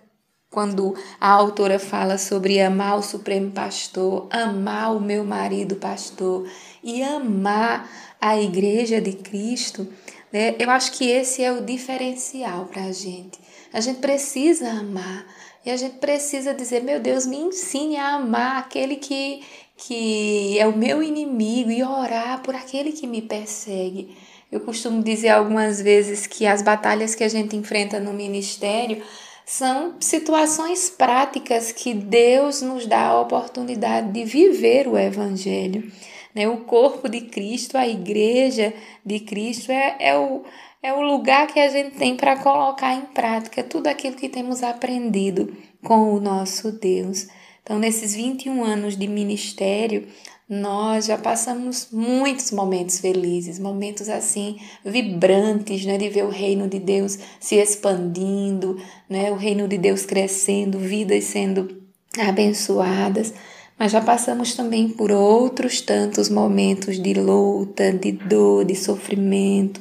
quando 0.51 0.95
a 1.21 1.29
autora 1.31 1.79
fala 1.79 2.19
sobre 2.19 2.61
amar 2.61 2.99
o 2.99 3.03
Supremo 3.03 3.51
Pastor, 3.51 4.27
amar 4.31 4.95
o 4.95 5.01
meu 5.01 5.25
marido 5.25 5.77
pastor 5.77 6.49
e 6.83 7.03
amar 7.03 7.89
a 8.21 8.41
igreja 8.41 9.01
de 9.01 9.13
Cristo, 9.13 9.87
né, 10.33 10.55
eu 10.59 10.71
acho 10.71 10.93
que 10.93 11.09
esse 11.09 11.43
é 11.43 11.53
o 11.53 11.65
diferencial 11.65 12.67
para 12.67 12.85
a 12.85 12.93
gente. 12.93 13.39
A 13.73 13.81
gente 13.81 14.01
precisa 14.01 14.69
amar 14.71 15.27
e 15.65 15.71
a 15.71 15.77
gente 15.77 15.97
precisa 15.97 16.55
dizer: 16.55 16.83
meu 16.83 17.01
Deus, 17.01 17.27
me 17.27 17.37
ensine 17.37 17.97
a 17.97 18.15
amar 18.15 18.59
aquele 18.59 18.97
que, 18.97 19.43
que 19.77 20.59
é 20.59 20.67
o 20.67 20.77
meu 20.77 21.03
inimigo 21.03 21.71
e 21.71 21.83
orar 21.83 22.43
por 22.43 22.55
aquele 22.55 22.93
que 22.93 23.07
me 23.07 23.23
persegue. 23.23 24.17
Eu 24.51 24.61
costumo 24.61 25.03
dizer 25.03 25.29
algumas 25.29 25.81
vezes 25.81 26.27
que 26.27 26.47
as 26.47 26.63
batalhas 26.63 27.15
que 27.15 27.23
a 27.23 27.29
gente 27.29 27.55
enfrenta 27.55 28.01
no 28.01 28.15
ministério 28.15 29.03
são 29.45 29.95
situações 30.01 30.91
práticas 30.91 31.73
que 31.73 31.93
Deus 31.93 32.63
nos 32.63 32.87
dá 32.87 33.09
a 33.09 33.21
oportunidade 33.21 34.13
de 34.13 34.25
viver 34.25 34.89
o 34.89 34.97
Evangelho. 34.97 35.91
Né? 36.35 36.49
O 36.49 36.59
corpo 36.59 37.09
de 37.09 37.23
Cristo, 37.23 37.77
a 37.77 37.87
igreja 37.87 38.73
de 39.05 39.21
Cristo, 39.21 39.73
é, 39.73 39.97
é, 39.99 40.19
o, 40.19 40.45
é 40.83 40.93
o 40.93 41.01
lugar 41.01 41.47
que 41.47 41.61
a 41.61 41.69
gente 41.69 41.97
tem 41.97 42.17
para 42.17 42.37
colocar 42.37 42.95
em 42.95 43.07
prática 43.07 43.63
tudo 43.63 43.87
aquilo 43.87 44.17
que 44.17 44.29
temos 44.29 44.63
aprendido 44.63 45.57
com 45.83 46.15
o 46.15 46.21
nosso 46.21 46.73
Deus. 46.73 47.29
Então, 47.63 47.79
nesses 47.79 48.15
21 48.15 48.65
anos 48.65 48.97
de 48.97 49.07
ministério, 49.07 50.07
nós 50.49 51.05
já 51.05 51.19
passamos 51.19 51.89
muitos 51.93 52.51
momentos 52.51 52.99
felizes, 52.99 53.59
momentos 53.59 54.09
assim 54.09 54.59
vibrantes, 54.83 55.85
né, 55.85 55.99
de 55.99 56.09
ver 56.09 56.25
o 56.25 56.31
reino 56.31 56.67
de 56.67 56.79
Deus 56.79 57.19
se 57.39 57.57
expandindo, 57.57 58.81
né, 59.09 59.31
o 59.31 59.35
reino 59.35 59.69
de 59.69 59.77
Deus 59.77 60.07
crescendo, 60.07 60.79
vidas 60.79 61.25
sendo 61.25 61.83
abençoadas. 62.19 63.35
Mas 63.79 63.93
já 63.93 64.01
passamos 64.01 64.55
também 64.55 64.89
por 64.89 65.13
outros 65.13 65.81
tantos 65.81 66.29
momentos 66.29 67.01
de 67.01 67.15
luta, 67.15 67.93
de 67.93 68.13
dor, 68.13 68.65
de 68.65 68.75
sofrimento, 68.75 69.81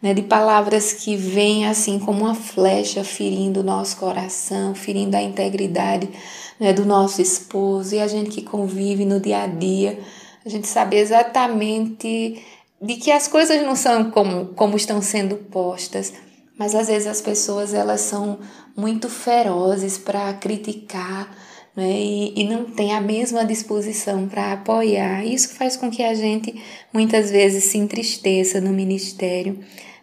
né, 0.00 0.14
de 0.14 0.22
palavras 0.22 0.92
que 0.92 1.16
vêm 1.16 1.66
assim 1.66 1.98
como 1.98 2.24
uma 2.24 2.34
flecha 2.34 3.04
ferindo 3.04 3.60
o 3.60 3.64
nosso 3.64 3.96
coração, 3.96 4.74
ferindo 4.74 5.16
a 5.16 5.22
integridade 5.22 6.08
né, 6.58 6.72
do 6.72 6.84
nosso 6.84 7.20
esposo 7.20 7.94
e 7.94 8.00
a 8.00 8.06
gente 8.06 8.30
que 8.30 8.42
convive 8.42 9.04
no 9.04 9.20
dia 9.20 9.42
a 9.42 9.46
dia, 9.46 9.98
a 10.44 10.48
gente 10.48 10.66
sabe 10.66 10.96
exatamente 10.96 12.42
de 12.80 12.96
que 12.96 13.10
as 13.10 13.28
coisas 13.28 13.62
não 13.62 13.74
são 13.74 14.10
como, 14.10 14.46
como 14.48 14.76
estão 14.76 15.00
sendo 15.00 15.36
postas, 15.36 16.12
mas 16.58 16.74
às 16.74 16.88
vezes 16.88 17.08
as 17.08 17.20
pessoas 17.20 17.72
elas 17.72 18.02
são 18.02 18.38
muito 18.76 19.08
ferozes 19.08 19.96
para 19.96 20.32
criticar 20.34 21.34
né, 21.76 21.90
e, 21.90 22.40
e 22.40 22.44
não 22.44 22.64
tem 22.64 22.92
a 22.92 23.00
mesma 23.00 23.44
disposição 23.44 24.28
para 24.28 24.52
apoiar. 24.52 25.24
Isso 25.24 25.54
faz 25.54 25.76
com 25.76 25.90
que 25.90 26.02
a 26.02 26.14
gente 26.14 26.54
muitas 26.92 27.30
vezes 27.30 27.64
se 27.64 27.78
entristeça 27.78 28.60
no 28.60 28.70
ministério. 28.70 29.58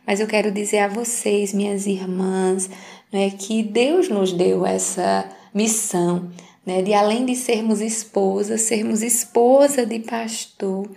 Mas 0.06 0.20
eu 0.20 0.28
quero 0.28 0.52
dizer 0.52 0.80
a 0.80 0.88
vocês, 0.88 1.54
minhas 1.54 1.86
irmãs, 1.86 2.70
né, 3.12 3.30
que 3.30 3.64
Deus 3.64 4.10
nos 4.10 4.34
deu 4.34 4.66
essa 4.66 5.30
missão, 5.54 6.30
né, 6.66 6.82
de 6.82 6.94
além 6.94 7.26
de 7.26 7.36
sermos 7.36 7.82
esposas, 7.82 8.62
sermos 8.62 9.02
esposa 9.02 9.86
de 9.86 10.00
pastor. 10.00 10.90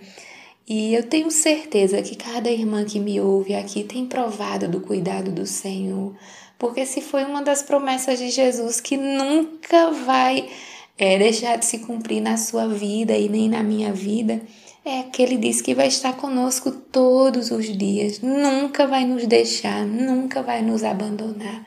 E 0.67 0.95
eu 0.95 1.03
tenho 1.03 1.29
certeza 1.29 2.01
que 2.01 2.15
cada 2.15 2.49
irmã 2.49 2.83
que 2.83 2.99
me 2.99 3.21
ouve 3.21 3.53
aqui 3.53 3.83
tem 3.83 4.05
provado 4.05 4.67
do 4.67 4.81
cuidado 4.81 5.31
do 5.31 5.45
Senhor, 5.45 6.15
porque 6.57 6.85
se 6.85 7.01
foi 7.01 7.23
uma 7.23 7.41
das 7.41 7.61
promessas 7.61 8.19
de 8.19 8.29
Jesus 8.29 8.79
que 8.79 8.97
nunca 8.97 9.91
vai 9.91 10.49
é, 10.97 11.17
deixar 11.17 11.57
de 11.57 11.65
se 11.65 11.79
cumprir 11.79 12.21
na 12.21 12.37
sua 12.37 12.67
vida 12.67 13.17
e 13.17 13.27
nem 13.27 13.49
na 13.49 13.61
minha 13.61 13.91
vida, 13.91 14.41
é 14.83 15.03
que 15.03 15.21
ele 15.21 15.37
diz 15.37 15.61
que 15.61 15.73
vai 15.73 15.87
estar 15.87 16.13
conosco 16.13 16.71
todos 16.71 17.49
os 17.51 17.65
dias, 17.65 18.21
nunca 18.21 18.85
vai 18.85 19.03
nos 19.03 19.25
deixar, 19.25 19.85
nunca 19.85 20.43
vai 20.43 20.61
nos 20.61 20.83
abandonar. 20.83 21.65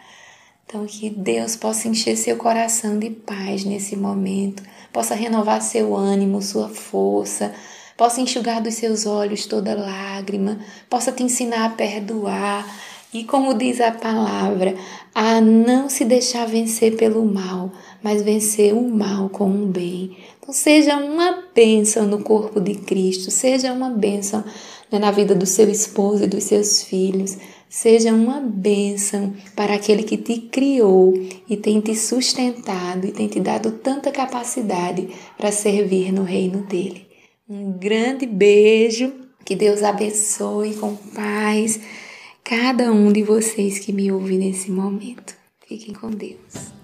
Então, 0.64 0.86
que 0.86 1.10
Deus 1.10 1.56
possa 1.56 1.88
encher 1.88 2.16
seu 2.16 2.36
coração 2.36 2.98
de 2.98 3.10
paz 3.10 3.64
nesse 3.64 3.96
momento, 3.96 4.62
possa 4.92 5.14
renovar 5.14 5.62
seu 5.62 5.96
ânimo, 5.96 6.42
sua 6.42 6.68
força, 6.68 7.52
possa 7.96 8.20
enxugar 8.20 8.60
dos 8.60 8.74
seus 8.74 9.04
olhos 9.04 9.46
toda 9.46 9.74
lágrima, 9.74 10.60
possa 10.88 11.10
te 11.10 11.22
ensinar 11.22 11.64
a 11.64 11.70
perdoar 11.70 12.64
e, 13.12 13.24
como 13.24 13.54
diz 13.54 13.80
a 13.80 13.90
palavra, 13.90 14.74
a 15.14 15.40
não 15.40 15.88
se 15.88 16.04
deixar 16.04 16.46
vencer 16.46 16.96
pelo 16.96 17.24
mal, 17.24 17.72
mas 18.02 18.22
vencer 18.22 18.74
o 18.74 18.82
mal 18.88 19.30
com 19.30 19.50
o 19.50 19.66
bem. 19.66 20.16
Então, 20.38 20.52
seja 20.52 20.96
uma 20.96 21.44
bênção 21.54 22.06
no 22.06 22.22
corpo 22.22 22.60
de 22.60 22.74
Cristo, 22.74 23.30
seja 23.30 23.72
uma 23.72 23.88
bênção 23.88 24.44
né, 24.92 24.98
na 24.98 25.10
vida 25.10 25.34
do 25.34 25.46
seu 25.46 25.70
esposo 25.70 26.24
e 26.24 26.28
dos 26.28 26.44
seus 26.44 26.82
filhos. 26.82 27.36
Seja 27.70 28.12
uma 28.14 28.40
bênção 28.40 29.34
para 29.54 29.74
aquele 29.74 30.02
que 30.02 30.16
te 30.16 30.38
criou 30.38 31.12
e 31.48 31.56
tem 31.56 31.80
te 31.80 31.94
sustentado 31.94 33.06
e 33.06 33.12
tem 33.12 33.28
te 33.28 33.40
dado 33.40 33.72
tanta 33.72 34.10
capacidade 34.10 35.08
para 35.36 35.52
servir 35.52 36.10
no 36.12 36.22
reino 36.22 36.62
dele. 36.62 37.06
Um 37.46 37.72
grande 37.72 38.26
beijo, 38.26 39.12
que 39.44 39.54
Deus 39.54 39.82
abençoe 39.82 40.74
com 40.74 40.94
paz 40.96 41.78
cada 42.48 42.90
um 42.90 43.12
de 43.12 43.22
vocês 43.22 43.78
que 43.78 43.92
me 43.92 44.10
ouve 44.10 44.38
nesse 44.38 44.70
momento. 44.70 45.36
Fiquem 45.66 45.92
com 45.92 46.08
Deus. 46.10 46.77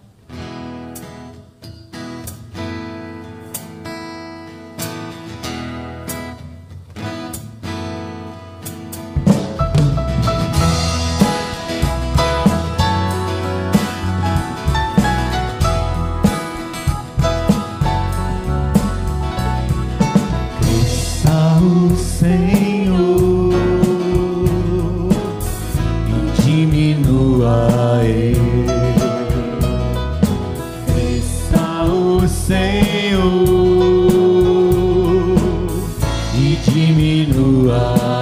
O 36.69 38.14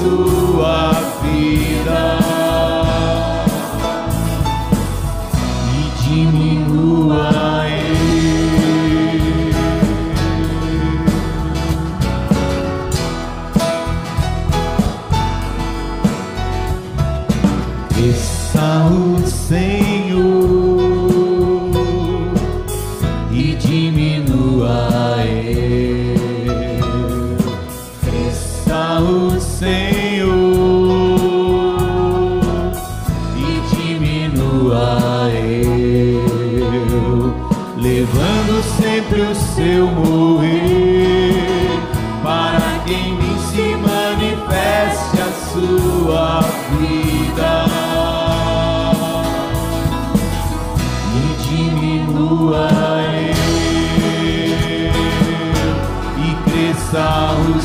Senhor. 0.00 0.39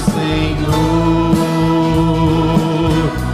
Senhor, 0.05 0.65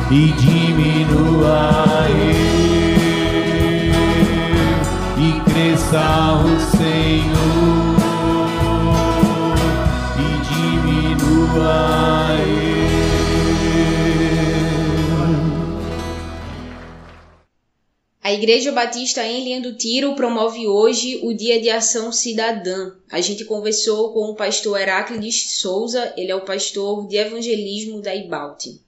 e 0.10 0.31
diminua 0.34 2.07
eu, 2.10 2.41
e 5.17 5.41
cresça 5.51 6.41
o 6.45 6.61
Igreja 18.41 18.71
Batista 18.71 19.23
em 19.23 19.43
Linha 19.43 19.62
do 19.62 19.77
Tiro 19.77 20.15
promove 20.15 20.67
hoje 20.67 21.19
o 21.23 21.32
Dia 21.32 21.62
de 21.62 21.69
Ação 21.69 22.12
Cidadã. 22.12 22.91
A 23.12 23.21
gente 23.21 23.45
conversou 23.45 24.12
com 24.13 24.32
o 24.32 24.36
pastor 24.36 24.82
Heráclides 24.82 25.62
Souza, 25.62 26.12
ele 26.17 26.32
é 26.32 26.36
o 26.36 26.43
pastor 26.43 27.08
de 27.08 27.17
evangelismo 27.17 28.01
da 28.01 28.15
Ibalte. 28.15 28.82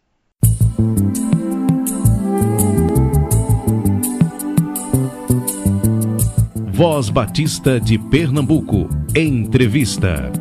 Voz 6.74 7.12
Batista 7.12 7.80
de 7.80 8.00
Pernambuco. 8.10 8.90
Entrevista. 9.16 10.32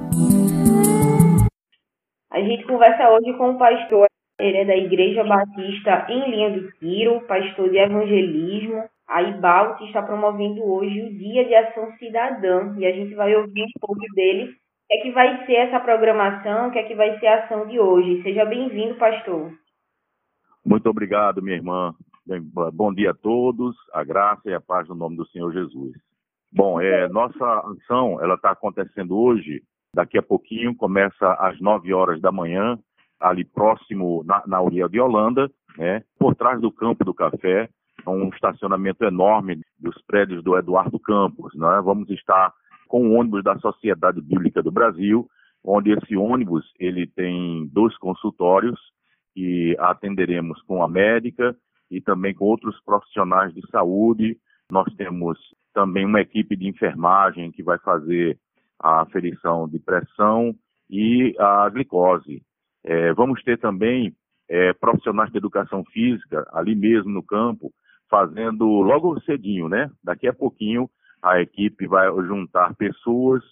A 2.31 2.41
gente 2.41 2.65
conversa 2.65 3.11
hoje 3.11 3.37
com 3.37 3.51
o 3.51 3.59
pastor, 3.59 4.07
ele 4.41 4.57
é 4.57 4.65
da 4.65 4.75
Igreja 4.75 5.23
Batista 5.23 6.07
em 6.09 6.31
Linha 6.31 6.51
do 6.59 6.73
Tiro, 6.79 7.21
pastor 7.27 7.69
de 7.69 7.77
evangelismo. 7.77 8.85
A 9.13 9.23
Ibalte 9.23 9.85
está 9.85 10.01
promovendo 10.01 10.65
hoje 10.65 11.03
o 11.03 11.19
Dia 11.19 11.45
de 11.45 11.55
Ação 11.55 11.93
Cidadã 11.99 12.75
e 12.79 12.87
a 12.87 12.93
gente 12.93 13.15
vai 13.15 13.37
ouvir 13.37 13.63
um 13.63 13.79
pouco 13.79 14.01
dele. 14.15 14.45
O 14.45 14.55
que 14.89 14.95
é 14.95 15.03
que 15.03 15.11
vai 15.13 15.45
ser 15.45 15.53
essa 15.53 15.79
programação? 15.81 16.69
O 16.69 16.73
que 16.73 16.79
é 16.79 16.85
que 16.85 16.95
vai 16.95 17.19
ser 17.21 17.27
a 17.27 17.45
ação 17.45 17.67
de 17.67 17.79
hoje? 17.79 18.23
Seja 18.23 18.47
bem-vindo, 18.47 18.95
pastor. 18.95 19.53
Muito 20.65 20.89
obrigado, 20.89 21.43
minha 21.43 21.57
irmã. 21.57 21.95
Bom 22.73 22.95
dia 22.95 23.11
a 23.11 23.15
todos, 23.15 23.77
a 23.93 24.03
graça 24.03 24.49
e 24.49 24.55
a 24.55 24.61
paz 24.63 24.89
no 24.89 24.95
nome 24.95 25.19
do 25.19 25.27
Senhor 25.27 25.53
Jesus. 25.53 25.93
Bom, 26.51 26.81
é, 26.81 27.07
nossa 27.11 27.45
ação 27.45 28.19
ela 28.19 28.37
está 28.37 28.53
acontecendo 28.53 29.15
hoje. 29.15 29.61
Daqui 29.95 30.17
a 30.17 30.23
pouquinho 30.23 30.75
começa 30.75 31.35
às 31.35 31.61
9 31.61 31.93
horas 31.93 32.19
da 32.19 32.33
manhã, 32.33 32.79
ali 33.21 33.45
próximo 33.45 34.25
na, 34.25 34.43
na 34.47 34.63
orilla 34.63 34.89
de 34.89 34.99
Holanda, 34.99 35.51
né, 35.77 36.03
por 36.19 36.35
trás 36.35 36.59
do 36.63 36.73
campo 36.73 37.05
do 37.05 37.13
café, 37.13 37.69
um 38.11 38.29
estacionamento 38.29 39.05
enorme 39.05 39.61
dos 39.79 39.95
prédios 40.07 40.43
do 40.43 40.57
Eduardo 40.57 40.99
Campos. 40.99 41.55
Né? 41.55 41.81
Vamos 41.85 42.09
estar 42.11 42.53
com 42.89 43.09
o 43.09 43.13
ônibus 43.15 43.43
da 43.43 43.59
Sociedade 43.59 44.21
Bíblica 44.21 44.63
do 44.63 44.71
Brasil, 44.71 45.27
onde 45.65 45.93
esse 45.93 46.17
ônibus 46.17 46.65
ele 46.79 47.07
tem 47.07 47.69
dois 47.73 47.97
consultórios 47.99 48.79
que 49.35 49.77
atenderemos 49.79 50.61
com 50.63 50.83
a 50.83 50.89
médica 50.89 51.57
e 51.91 52.01
também 52.01 52.35
com 52.35 52.45
outros 52.45 52.79
profissionais 52.85 53.55
de 53.55 53.63
saúde. 53.71 54.37
Nós 54.71 54.93
temos 54.95 55.39
também 55.73 56.05
uma 56.05 56.21
equipe 56.21 56.57
de 56.57 56.69
enfermagem 56.69 57.51
que 57.51 57.63
vai 57.63 57.79
fazer 57.79 58.39
a 58.79 59.03
aferição 59.03 59.69
de 59.69 59.79
pressão 59.79 60.55
e 60.91 61.35
a 61.39 61.69
glicose. 61.71 62.43
É, 62.85 63.13
vamos 63.15 63.43
ter 63.43 63.59
também 63.59 64.13
é, 64.49 64.73
profissionais 64.73 65.31
de 65.31 65.39
educação 65.39 65.85
física 65.93 66.47
ali 66.53 66.75
mesmo 66.75 67.11
no 67.11 67.23
campo, 67.23 67.73
fazendo 68.13 68.67
logo 68.83 69.19
cedinho, 69.23 69.71
né? 69.71 69.91
Daqui 70.05 70.29
a 70.29 70.35
pouquinho 70.35 70.87
a 71.23 71.41
equipe 71.41 71.87
vai 71.87 72.09
juntar 72.27 72.75
pessoas, 72.75 73.43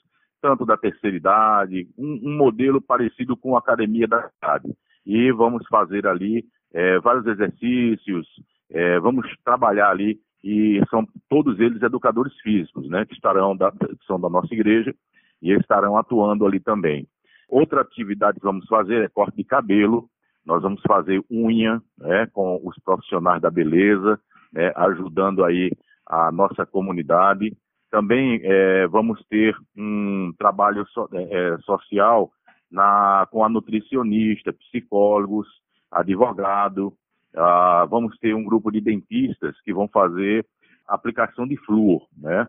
tanto 0.43 0.67
da 0.67 0.77
terceira 0.77 1.17
idade, 1.17 1.89
um, 1.97 2.21
um 2.25 2.37
modelo 2.37 2.79
parecido 2.79 3.39
com 3.39 3.57
a 3.57 3.59
academia 3.59 4.07
da 4.07 4.29
cidade. 4.29 4.69
E 5.07 5.33
vamos 5.33 5.67
fazer 5.67 6.07
ali 6.07 6.45
é, 6.75 6.99
vários 7.01 7.27
exercícios, 7.27 8.27
é, 8.71 9.01
vamos 9.01 9.27
trabalhar 9.43 9.89
ali 9.89 10.21
e 10.45 10.83
são 10.91 11.07
todos 11.29 11.59
eles 11.59 11.83
educadores 11.83 12.35
físicos, 12.43 12.87
né, 12.91 13.07
que 13.07 13.15
estarão 13.15 13.57
da, 13.57 13.73
são 14.07 14.21
da 14.21 14.29
nossa 14.29 14.53
igreja 14.53 14.95
e 15.41 15.53
estarão 15.53 15.97
atuando 15.97 16.45
ali 16.45 16.61
também. 16.61 17.07
Outra 17.49 17.81
atividade 17.81 18.39
que 18.39 18.45
vamos 18.45 18.67
fazer 18.67 19.05
é 19.05 19.09
corte 19.09 19.37
de 19.37 19.45
cabelo. 19.45 20.09
Nós 20.45 20.63
vamos 20.63 20.81
fazer 20.83 21.23
unha, 21.31 21.81
né, 21.99 22.27
com 22.33 22.61
os 22.63 22.79
profissionais 22.85 23.41
da 23.41 23.51
beleza, 23.51 24.19
né, 24.53 24.73
ajudando 24.77 25.45
aí 25.45 25.71
a 26.07 26.31
nossa 26.33 26.67
comunidade. 26.67 27.57
Também 27.91 28.41
é, 28.43 28.87
vamos 28.87 29.23
ter 29.29 29.57
um 29.77 30.33
trabalho 30.39 30.87
so, 30.89 31.09
é, 31.13 31.59
social 31.63 32.31
na, 32.71 33.27
com 33.31 33.45
a 33.45 33.49
nutricionista, 33.49 34.53
psicólogos, 34.53 35.49
advogado, 35.91 36.93
ah, 37.35 37.87
vamos 37.89 38.17
ter 38.19 38.35
um 38.35 38.45
grupo 38.45 38.71
de 38.71 38.81
dentistas 38.81 39.61
que 39.63 39.73
vão 39.73 39.89
fazer 39.89 40.45
aplicação 40.87 41.47
de 41.47 41.57
flúor, 41.57 42.07
né? 42.17 42.49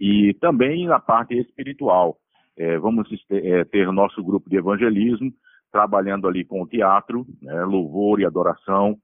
E 0.00 0.34
também 0.40 0.86
na 0.86 0.98
parte 0.98 1.34
espiritual. 1.38 2.16
É, 2.56 2.78
vamos 2.78 3.08
é, 3.30 3.64
ter 3.64 3.90
nosso 3.92 4.22
grupo 4.24 4.48
de 4.48 4.56
evangelismo, 4.56 5.32
trabalhando 5.70 6.26
ali 6.26 6.44
com 6.44 6.62
o 6.62 6.66
teatro, 6.66 7.26
né, 7.42 7.64
louvor 7.64 8.18
e 8.20 8.24
adoração. 8.24 8.96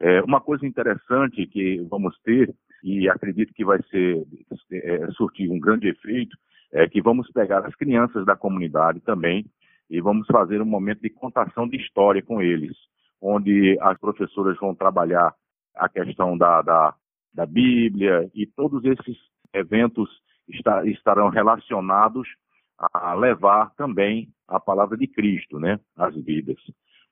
É, 0.00 0.22
uma 0.22 0.40
coisa 0.40 0.66
interessante 0.66 1.46
que 1.46 1.78
vamos 1.90 2.18
ter, 2.22 2.54
e 2.82 3.08
acredito 3.08 3.52
que 3.52 3.64
vai 3.64 3.82
ser 3.84 4.24
é, 4.72 5.10
surtir 5.12 5.50
um 5.50 5.60
grande 5.60 5.88
efeito, 5.88 6.36
é 6.72 6.88
que 6.88 7.02
vamos 7.02 7.30
pegar 7.32 7.66
as 7.66 7.74
crianças 7.74 8.24
da 8.24 8.36
comunidade 8.36 9.00
também 9.00 9.44
e 9.90 10.00
vamos 10.00 10.26
fazer 10.28 10.62
um 10.62 10.66
momento 10.66 11.02
de 11.02 11.10
contação 11.10 11.68
de 11.68 11.76
história 11.76 12.22
com 12.22 12.40
eles 12.40 12.76
onde 13.20 13.78
as 13.80 13.98
professoras 13.98 14.56
vão 14.58 14.74
trabalhar 14.74 15.34
a 15.74 15.88
questão 15.88 16.36
da, 16.38 16.62
da, 16.62 16.94
da 17.34 17.46
Bíblia 17.46 18.30
e 18.34 18.46
todos 18.46 18.84
esses 18.84 19.16
eventos 19.52 20.08
está, 20.48 20.84
estarão 20.86 21.28
relacionados 21.28 22.26
a 22.94 23.12
levar 23.14 23.74
também 23.74 24.28
a 24.48 24.58
palavra 24.58 24.96
de 24.96 25.06
Cristo, 25.06 25.58
né, 25.58 25.78
às 25.96 26.14
vidas. 26.14 26.56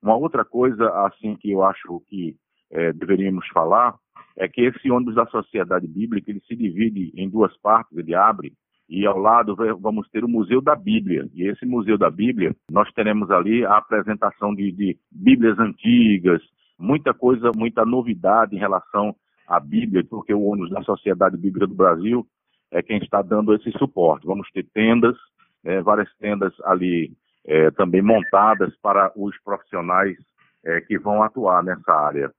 Uma 0.03 0.17
outra 0.17 0.45
coisa, 0.45 0.89
assim, 1.07 1.37
que 1.37 1.51
eu 1.51 1.63
acho 1.63 2.01
que 2.07 2.37
é, 2.71 2.93
deveríamos 2.93 3.47
falar, 3.49 3.95
é 4.37 4.49
que 4.49 4.63
esse 4.63 4.91
ônibus 4.91 5.15
da 5.15 5.27
Sociedade 5.27 5.87
Bíblica, 5.87 6.31
ele 6.31 6.41
se 6.47 6.55
divide 6.55 7.13
em 7.17 7.29
duas 7.29 7.57
partes, 7.59 7.97
ele 7.97 8.15
abre 8.15 8.53
e 8.89 9.05
ao 9.05 9.19
lado 9.19 9.55
vamos 9.81 10.09
ter 10.09 10.25
o 10.25 10.29
Museu 10.29 10.63
da 10.63 10.75
Bíblia. 10.75 11.29
E 11.35 11.47
esse 11.47 11.67
Museu 11.67 11.99
da 11.99 12.11
Bíblia, 12.11 12.57
nós 12.71 12.91
teremos 12.93 13.31
ali 13.31 13.65
a 13.65 13.77
apresentação 13.77 14.55
de, 14.55 14.73
de 14.73 14.97
Bíblias 15.13 15.59
antigas, 15.59 16.41
muita 16.79 17.13
coisa, 17.13 17.51
muita 17.55 17.85
novidade 17.85 18.57
em 18.57 18.59
relação 18.59 19.15
à 19.47 19.61
Bíblia, 19.61 20.05
porque 20.09 20.33
o 20.33 20.43
ônibus 20.43 20.71
da 20.71 20.83
Sociedade 20.83 21.37
Bíblica 21.37 21.67
do 21.67 21.75
Brasil 21.75 22.27
é 22.71 22.83
quem 22.83 22.99
está 22.99 23.21
dando 23.21 23.55
esse 23.55 23.71
suporte. 23.73 24.27
Vamos 24.27 24.49
ter 24.53 24.67
tendas, 24.73 25.17
é, 25.65 25.83
várias 25.83 26.09
tendas 26.17 26.55
ali 26.65 27.13
é, 27.47 27.71
também 27.73 28.01
montadas 28.01 28.75
para 28.81 29.13
os 29.17 29.37
profissionais 29.43 30.17
é, 30.65 30.81
que 30.81 30.99
vão 30.99 31.23
atuar 31.23 31.63
nessa 31.63 31.93
área. 31.93 32.31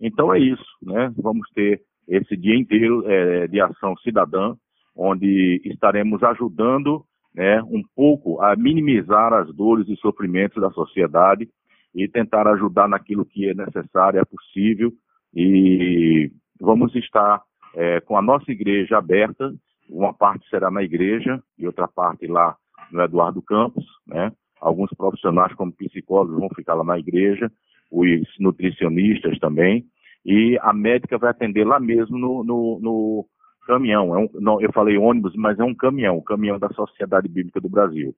Então 0.00 0.32
é 0.34 0.38
isso, 0.38 0.64
né? 0.82 1.12
Vamos 1.16 1.48
ter 1.50 1.82
esse 2.08 2.36
dia 2.36 2.56
inteiro 2.56 3.04
é, 3.06 3.46
de 3.46 3.60
ação 3.60 3.96
cidadã, 3.98 4.54
onde 4.94 5.60
estaremos 5.64 6.22
ajudando 6.22 7.04
né, 7.34 7.62
um 7.64 7.82
pouco 7.96 8.40
a 8.40 8.54
minimizar 8.54 9.32
as 9.32 9.52
dores 9.54 9.88
e 9.88 9.96
sofrimentos 9.96 10.62
da 10.62 10.70
sociedade 10.70 11.48
e 11.94 12.08
tentar 12.08 12.46
ajudar 12.48 12.88
naquilo 12.88 13.24
que 13.24 13.48
é 13.48 13.54
necessário, 13.54 14.20
é 14.20 14.24
possível. 14.24 14.92
E 15.34 16.30
vamos 16.60 16.94
estar 16.94 17.42
é, 17.74 18.00
com 18.00 18.16
a 18.16 18.22
nossa 18.22 18.50
igreja 18.50 18.98
aberta. 18.98 19.52
Uma 19.88 20.14
parte 20.14 20.48
será 20.48 20.70
na 20.70 20.82
igreja 20.82 21.42
e 21.58 21.66
outra 21.66 21.88
parte 21.88 22.26
lá 22.26 22.56
no 22.90 23.02
Eduardo 23.02 23.42
Campos. 23.42 23.84
Né? 24.06 24.32
Alguns 24.60 24.90
profissionais, 24.96 25.54
como 25.54 25.72
psicólogos, 25.72 26.38
vão 26.38 26.48
ficar 26.54 26.74
lá 26.74 26.84
na 26.84 26.98
igreja, 26.98 27.50
os 27.94 28.28
nutricionistas 28.38 29.38
também. 29.38 29.84
E 30.24 30.58
a 30.62 30.72
médica 30.72 31.18
vai 31.18 31.30
atender 31.30 31.64
lá 31.64 31.78
mesmo 31.78 32.18
no, 32.18 32.42
no, 32.42 32.80
no 32.80 33.26
caminhão. 33.66 34.14
É 34.14 34.18
um, 34.18 34.28
não, 34.34 34.60
eu 34.60 34.72
falei 34.72 34.96
ônibus, 34.96 35.34
mas 35.36 35.58
é 35.58 35.64
um 35.64 35.74
caminhão, 35.74 36.16
o 36.16 36.24
caminhão 36.24 36.58
da 36.58 36.68
Sociedade 36.70 37.28
Bíblica 37.28 37.60
do 37.60 37.68
Brasil. 37.68 38.14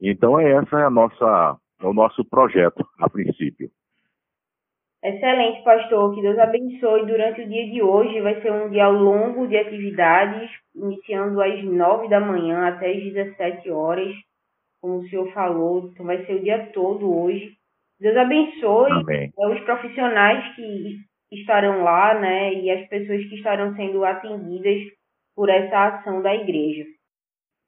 Então, 0.00 0.38
é 0.38 0.50
essa 0.52 0.80
é 0.80 0.84
é 0.84 1.86
o 1.86 1.94
nosso 1.94 2.24
projeto, 2.24 2.86
a 2.98 3.08
princípio. 3.08 3.70
Excelente, 5.02 5.62
pastor. 5.62 6.14
Que 6.14 6.22
Deus 6.22 6.38
abençoe. 6.38 7.06
Durante 7.06 7.42
o 7.42 7.48
dia 7.48 7.70
de 7.70 7.82
hoje 7.82 8.22
vai 8.22 8.40
ser 8.40 8.50
um 8.50 8.70
dia 8.70 8.88
longo 8.88 9.46
de 9.46 9.56
atividades, 9.56 10.50
iniciando 10.74 11.42
às 11.42 11.62
9 11.62 12.08
da 12.08 12.20
manhã 12.20 12.66
até 12.66 12.90
às 12.90 13.02
17 13.02 13.70
horas, 13.70 14.14
como 14.80 15.00
o 15.00 15.08
senhor 15.08 15.30
falou. 15.34 15.90
Então 15.92 16.06
vai 16.06 16.24
ser 16.24 16.36
o 16.36 16.42
dia 16.42 16.70
todo 16.72 17.14
hoje. 17.14 17.54
Deus 18.00 18.16
abençoe 18.16 18.92
Amém. 18.92 19.32
É, 19.38 19.48
os 19.48 19.60
profissionais 19.60 20.54
que 20.54 20.98
estarão 21.32 21.82
lá, 21.82 22.18
né, 22.18 22.54
e 22.54 22.70
as 22.70 22.88
pessoas 22.88 23.24
que 23.28 23.36
estarão 23.36 23.74
sendo 23.74 24.04
atendidas 24.04 24.82
por 25.34 25.48
essa 25.48 25.86
ação 25.86 26.22
da 26.22 26.34
igreja. 26.34 26.84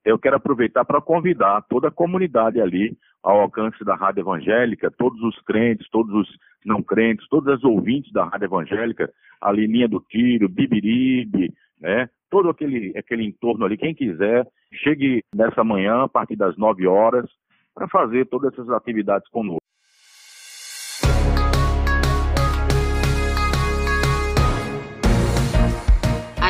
Eu 0.05 0.19
quero 0.19 0.37
aproveitar 0.37 0.85
para 0.85 1.01
convidar 1.01 1.63
toda 1.69 1.89
a 1.89 1.93
comunidade 1.93 2.61
ali 2.61 2.97
ao 3.25 3.41
alcance 3.41 3.85
da 3.85 3.97
Rádio 3.97 4.21
Evangélica, 4.21 4.89
todos 4.89 5.21
os 5.21 5.37
crentes, 5.43 5.89
todos 5.91 6.15
os 6.15 6.29
não 6.65 6.81
crentes, 6.81 7.27
todas 7.29 7.57
as 7.57 7.65
ouvintes 7.65 8.13
da 8.13 8.25
Rádio 8.25 8.45
Evangélica, 8.45 9.13
a 9.41 9.51
Linha 9.51 9.89
do 9.89 10.01
Tiro, 10.09 10.49
Bibiribe, 10.49 11.53
né? 11.81 12.09
Todo 12.31 12.51
aquele, 12.51 12.97
aquele 12.97 13.25
entorno 13.25 13.65
ali, 13.65 13.77
quem 13.77 13.95
quiser, 13.95 14.47
chegue 14.75 15.25
nessa 15.35 15.65
manhã, 15.65 16.05
a 16.05 16.09
partir 16.09 16.37
das 16.37 16.57
9 16.57 16.87
horas, 16.87 17.29
para 17.75 17.89
fazer 17.89 18.27
todas 18.27 18.53
essas 18.53 18.71
atividades 18.71 19.29
conosco. 19.31 19.66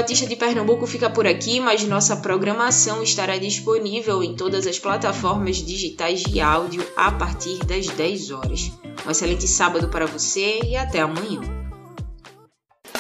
Batista 0.04 0.28
de 0.28 0.36
Pernambuco 0.36 0.86
fica 0.86 1.10
por 1.10 1.26
aqui, 1.26 1.62
mas 1.62 1.86
nossa 1.86 2.18
programação 2.18 3.02
estará 3.02 3.38
disponível 3.38 4.22
em 4.22 4.36
todas 4.36 4.68
as 4.68 4.78
plataformas 4.78 5.66
digitais 5.66 6.22
de 6.24 6.42
áudio 6.42 6.86
a 6.94 7.10
partir 7.10 7.58
das 7.60 7.88
10 7.88 8.32
horas. 8.32 8.70
Um 9.08 9.12
excelente 9.12 9.48
sábado 9.48 9.88
para 9.88 10.06
você 10.06 10.60
e 10.66 10.76
até 10.76 11.00
amanhã. 11.00 11.40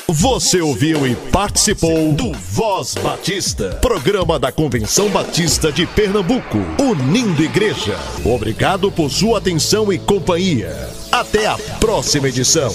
Você 0.07 0.61
ouviu 0.61 1.05
e 1.05 1.13
participou 1.29 2.13
do 2.13 2.31
Voz 2.31 2.95
Batista, 2.95 3.77
programa 3.81 4.39
da 4.39 4.49
Convenção 4.49 5.09
Batista 5.09 5.73
de 5.73 5.85
Pernambuco, 5.85 6.57
unindo 6.79 7.43
igreja. 7.43 7.99
Obrigado 8.23 8.89
por 8.89 9.11
sua 9.11 9.39
atenção 9.39 9.91
e 9.91 9.99
companhia. 9.99 10.89
Até 11.11 11.47
a 11.47 11.57
próxima 11.81 12.29
edição. 12.29 12.73